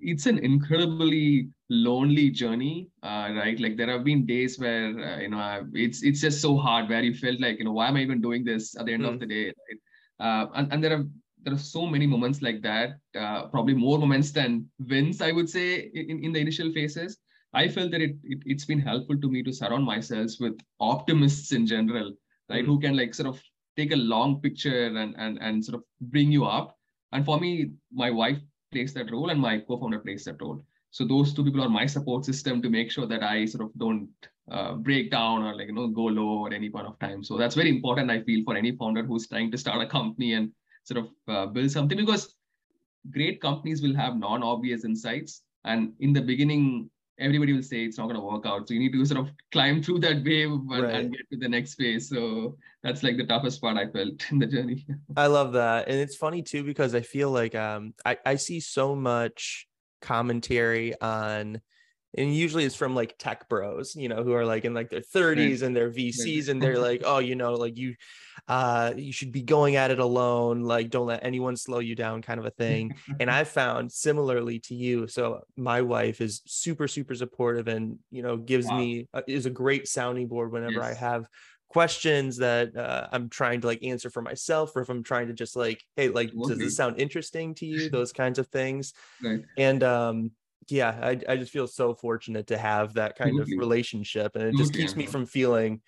it's 0.00 0.26
an 0.26 0.38
incredibly 0.38 1.48
lonely 1.70 2.30
journey 2.30 2.88
uh, 3.02 3.28
right 3.36 3.58
like 3.60 3.76
there 3.76 3.90
have 3.90 4.04
been 4.04 4.26
days 4.26 4.58
where 4.58 4.88
uh, 4.98 5.18
you 5.20 5.28
know 5.28 5.38
I've, 5.38 5.68
it's 5.74 6.02
it's 6.02 6.20
just 6.20 6.40
so 6.40 6.56
hard 6.56 6.88
where 6.88 7.02
you 7.02 7.14
felt 7.14 7.40
like 7.40 7.58
you 7.58 7.64
know 7.64 7.72
why 7.72 7.88
am 7.88 7.96
i 7.96 8.00
even 8.00 8.20
doing 8.20 8.44
this 8.44 8.76
at 8.76 8.86
the 8.86 8.92
end 8.92 9.02
mm. 9.02 9.08
of 9.08 9.14
hmm. 9.14 9.20
the 9.20 9.26
day 9.26 9.44
right? 9.46 9.80
uh, 10.20 10.46
and, 10.54 10.72
and 10.72 10.84
there 10.84 10.92
are 10.92 11.04
there 11.42 11.54
are 11.54 11.58
so 11.58 11.86
many 11.86 12.06
moments 12.06 12.40
like 12.40 12.62
that 12.62 12.96
uh, 13.18 13.46
probably 13.48 13.74
more 13.74 13.98
moments 13.98 14.30
than 14.30 14.66
wins 14.88 15.20
i 15.20 15.32
would 15.32 15.48
say 15.48 15.90
in, 15.94 16.24
in 16.24 16.32
the 16.32 16.40
initial 16.40 16.72
phases 16.72 17.18
i 17.54 17.68
felt 17.68 17.90
that 17.90 18.00
it, 18.00 18.16
it 18.24 18.52
has 18.52 18.64
been 18.64 18.80
helpful 18.80 19.16
to 19.18 19.30
me 19.30 19.42
to 19.42 19.52
surround 19.52 19.84
myself 19.84 20.30
with 20.40 20.58
optimists 20.80 21.52
in 21.52 21.66
general 21.66 22.12
right 22.50 22.64
mm. 22.64 22.66
who 22.66 22.78
can 22.80 22.96
like 22.96 23.14
sort 23.14 23.28
of 23.28 23.42
take 23.76 23.92
a 23.92 24.02
long 24.14 24.40
picture 24.40 24.86
and 24.86 25.14
and 25.18 25.38
and 25.40 25.64
sort 25.64 25.76
of 25.78 25.84
bring 26.00 26.30
you 26.30 26.44
up 26.44 26.76
and 27.12 27.24
for 27.24 27.38
me 27.40 27.70
my 27.92 28.10
wife 28.10 28.38
plays 28.74 28.92
that 28.92 29.10
role 29.10 29.30
and 29.30 29.40
my 29.40 29.58
co-founder 29.58 30.00
plays 30.00 30.24
that 30.24 30.42
role. 30.42 30.62
So 30.90 31.04
those 31.04 31.32
two 31.32 31.44
people 31.44 31.62
are 31.62 31.68
my 31.68 31.86
support 31.86 32.24
system 32.24 32.60
to 32.62 32.68
make 32.68 32.90
sure 32.90 33.06
that 33.06 33.22
I 33.22 33.46
sort 33.46 33.64
of 33.64 33.70
don't 33.78 34.08
uh, 34.50 34.74
break 34.74 35.10
down 35.10 35.42
or 35.42 35.54
like 35.56 35.68
you 35.68 35.74
know 35.74 35.88
go 35.88 36.04
low 36.18 36.46
at 36.46 36.52
any 36.52 36.70
point 36.70 36.86
of 36.86 36.98
time. 36.98 37.24
So 37.24 37.38
that's 37.38 37.54
very 37.54 37.70
important. 37.70 38.10
I 38.10 38.22
feel 38.22 38.44
for 38.44 38.56
any 38.56 38.72
founder 38.76 39.02
who's 39.02 39.28
trying 39.28 39.50
to 39.52 39.58
start 39.58 39.82
a 39.82 39.86
company 39.86 40.34
and 40.34 40.52
sort 40.84 41.04
of 41.04 41.08
uh, 41.34 41.46
build 41.46 41.70
something 41.70 41.98
because 41.98 42.34
great 43.10 43.40
companies 43.40 43.82
will 43.82 43.96
have 44.02 44.16
non-obvious 44.16 44.84
insights, 44.84 45.42
and 45.64 45.92
in 46.00 46.12
the 46.12 46.22
beginning 46.22 46.90
everybody 47.18 47.52
will 47.52 47.62
say 47.62 47.84
it's 47.84 47.98
not 47.98 48.04
going 48.04 48.16
to 48.16 48.24
work 48.24 48.44
out. 48.46 48.66
So 48.66 48.74
you 48.74 48.80
need 48.80 48.92
to 48.92 49.04
sort 49.04 49.20
of 49.20 49.30
climb 49.52 49.82
through 49.82 50.00
that 50.00 50.24
wave 50.24 50.50
and, 50.50 50.70
right. 50.70 50.94
and, 50.94 51.12
get 51.12 51.30
to 51.30 51.38
the 51.38 51.48
next 51.48 51.74
phase. 51.74 52.08
So 52.08 52.56
that's 52.82 53.02
like 53.02 53.16
the 53.16 53.26
toughest 53.26 53.60
part 53.60 53.76
I 53.76 53.86
felt 53.86 54.30
in 54.30 54.38
the 54.38 54.46
journey. 54.46 54.86
I 55.16 55.28
love 55.28 55.52
that. 55.52 55.88
And 55.88 55.96
it's 55.98 56.16
funny 56.16 56.42
too, 56.42 56.64
because 56.64 56.94
I 56.94 57.00
feel 57.00 57.30
like 57.30 57.54
um 57.54 57.94
I, 58.04 58.18
I 58.24 58.34
see 58.36 58.60
so 58.60 58.94
much 58.94 59.66
commentary 60.02 61.00
on 61.00 61.60
and 62.16 62.34
usually 62.34 62.64
it's 62.64 62.74
from 62.74 62.94
like 62.94 63.16
tech 63.18 63.48
bros 63.48 63.94
you 63.96 64.08
know 64.08 64.22
who 64.22 64.32
are 64.32 64.44
like 64.44 64.64
in 64.64 64.74
like 64.74 64.90
their 64.90 65.00
30s 65.00 65.62
and 65.62 65.74
they're 65.74 65.90
vcs 65.90 66.48
and 66.48 66.62
they're 66.62 66.78
like 66.78 67.02
oh 67.04 67.18
you 67.18 67.34
know 67.34 67.54
like 67.54 67.76
you 67.76 67.94
uh 68.48 68.92
you 68.96 69.12
should 69.12 69.32
be 69.32 69.42
going 69.42 69.76
at 69.76 69.90
it 69.90 69.98
alone 69.98 70.62
like 70.62 70.90
don't 70.90 71.06
let 71.06 71.24
anyone 71.24 71.56
slow 71.56 71.78
you 71.78 71.94
down 71.94 72.22
kind 72.22 72.40
of 72.40 72.46
a 72.46 72.50
thing 72.50 72.94
and 73.20 73.30
i 73.30 73.44
found 73.44 73.90
similarly 73.90 74.58
to 74.58 74.74
you 74.74 75.06
so 75.06 75.40
my 75.56 75.82
wife 75.82 76.20
is 76.20 76.42
super 76.46 76.88
super 76.88 77.14
supportive 77.14 77.68
and 77.68 77.98
you 78.10 78.22
know 78.22 78.36
gives 78.36 78.66
wow. 78.66 78.78
me 78.78 79.08
uh, 79.14 79.22
is 79.26 79.46
a 79.46 79.50
great 79.50 79.88
sounding 79.88 80.26
board 80.26 80.52
whenever 80.52 80.72
yes. 80.74 80.82
i 80.82 80.94
have 80.94 81.26
questions 81.68 82.36
that 82.36 82.76
uh, 82.76 83.08
i'm 83.10 83.28
trying 83.28 83.60
to 83.60 83.66
like 83.66 83.82
answer 83.82 84.08
for 84.08 84.22
myself 84.22 84.76
or 84.76 84.82
if 84.82 84.88
i'm 84.88 85.02
trying 85.02 85.26
to 85.26 85.32
just 85.32 85.56
like 85.56 85.82
hey 85.96 86.08
like 86.08 86.30
does 86.46 86.58
this 86.58 86.76
sound 86.76 87.00
interesting 87.00 87.52
to 87.52 87.66
you 87.66 87.88
those 87.90 88.12
kinds 88.12 88.38
of 88.38 88.46
things 88.48 88.92
right. 89.22 89.42
and 89.56 89.82
um 89.82 90.30
yeah, 90.68 90.98
I, 91.02 91.20
I 91.28 91.36
just 91.36 91.52
feel 91.52 91.66
so 91.66 91.94
fortunate 91.94 92.46
to 92.48 92.58
have 92.58 92.94
that 92.94 93.16
kind 93.16 93.40
of 93.40 93.48
relationship, 93.56 94.36
and 94.36 94.44
it 94.44 94.56
just 94.56 94.74
keeps 94.74 94.96
me 94.96 95.06
from 95.06 95.26
feeling 95.26 95.80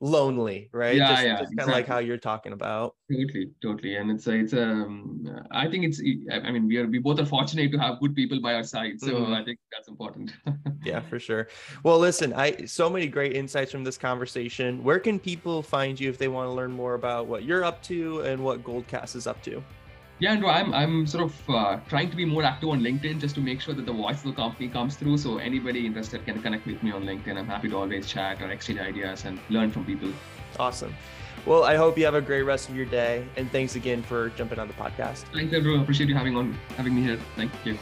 lonely, 0.00 0.68
right? 0.72 0.96
Yeah, 0.96 1.08
just, 1.08 1.22
yeah, 1.24 1.28
just 1.30 1.40
kind 1.40 1.52
exactly. 1.52 1.72
of 1.72 1.76
like 1.76 1.86
how 1.86 1.98
you're 1.98 2.18
talking 2.18 2.52
about. 2.52 2.94
Totally, 3.10 3.50
totally, 3.62 3.96
and 3.96 4.10
it's 4.10 4.26
a, 4.26 4.34
it's 4.34 4.52
um, 4.52 5.26
I 5.50 5.68
think 5.68 5.84
it's, 5.84 6.00
I 6.32 6.50
mean, 6.50 6.66
we 6.66 6.78
are 6.78 6.86
we 6.86 6.98
both 6.98 7.18
are 7.20 7.26
fortunate 7.26 7.72
to 7.72 7.78
have 7.78 8.00
good 8.00 8.14
people 8.14 8.40
by 8.40 8.54
our 8.54 8.64
side, 8.64 9.00
so 9.00 9.14
mm-hmm. 9.14 9.32
I 9.32 9.44
think 9.44 9.58
that's 9.72 9.88
important. 9.88 10.32
yeah, 10.84 11.00
for 11.08 11.18
sure. 11.18 11.48
Well, 11.82 11.98
listen, 11.98 12.32
I 12.32 12.66
so 12.66 12.90
many 12.90 13.06
great 13.08 13.34
insights 13.34 13.72
from 13.72 13.84
this 13.84 13.98
conversation. 13.98 14.82
Where 14.82 14.98
can 14.98 15.18
people 15.18 15.62
find 15.62 15.98
you 15.98 16.10
if 16.10 16.18
they 16.18 16.28
want 16.28 16.48
to 16.48 16.52
learn 16.52 16.72
more 16.72 16.94
about 16.94 17.26
what 17.26 17.44
you're 17.44 17.64
up 17.64 17.82
to 17.84 18.20
and 18.20 18.42
what 18.42 18.62
Goldcast 18.62 19.16
is 19.16 19.26
up 19.26 19.42
to? 19.42 19.62
Yeah, 20.18 20.32
Andrew, 20.32 20.48
I'm 20.48 20.72
I'm 20.72 21.06
sort 21.06 21.24
of 21.24 21.50
uh, 21.50 21.78
trying 21.88 22.08
to 22.08 22.16
be 22.16 22.24
more 22.24 22.42
active 22.42 22.70
on 22.70 22.80
LinkedIn 22.80 23.20
just 23.20 23.34
to 23.34 23.42
make 23.42 23.60
sure 23.60 23.74
that 23.74 23.84
the 23.84 23.92
voice 23.92 24.24
of 24.24 24.24
the 24.24 24.32
company 24.32 24.68
comes 24.68 24.96
through. 24.96 25.18
So 25.18 25.36
anybody 25.36 25.84
interested 25.84 26.24
can 26.24 26.40
connect 26.40 26.66
with 26.66 26.82
me 26.82 26.90
on 26.90 27.04
LinkedIn. 27.04 27.36
I'm 27.36 27.46
happy 27.46 27.68
to 27.68 27.76
always 27.76 28.06
chat 28.06 28.40
or 28.40 28.50
exchange 28.50 28.80
ideas 28.80 29.26
and 29.26 29.38
learn 29.50 29.70
from 29.70 29.84
people. 29.84 30.10
Awesome. 30.58 30.94
Well, 31.44 31.64
I 31.64 31.76
hope 31.76 31.98
you 31.98 32.06
have 32.06 32.14
a 32.14 32.22
great 32.22 32.42
rest 32.42 32.70
of 32.70 32.76
your 32.76 32.86
day, 32.86 33.26
and 33.36 33.52
thanks 33.52 33.76
again 33.76 34.02
for 34.02 34.30
jumping 34.30 34.58
on 34.58 34.68
the 34.68 34.74
podcast. 34.74 35.24
Thanks, 35.34 35.52
Andrew. 35.52 35.78
I 35.78 35.82
appreciate 35.82 36.08
you 36.08 36.14
having 36.16 36.34
on 36.34 36.54
having 36.76 36.94
me 36.94 37.02
here. 37.02 37.18
Thank 37.36 37.52
you. 37.66 37.78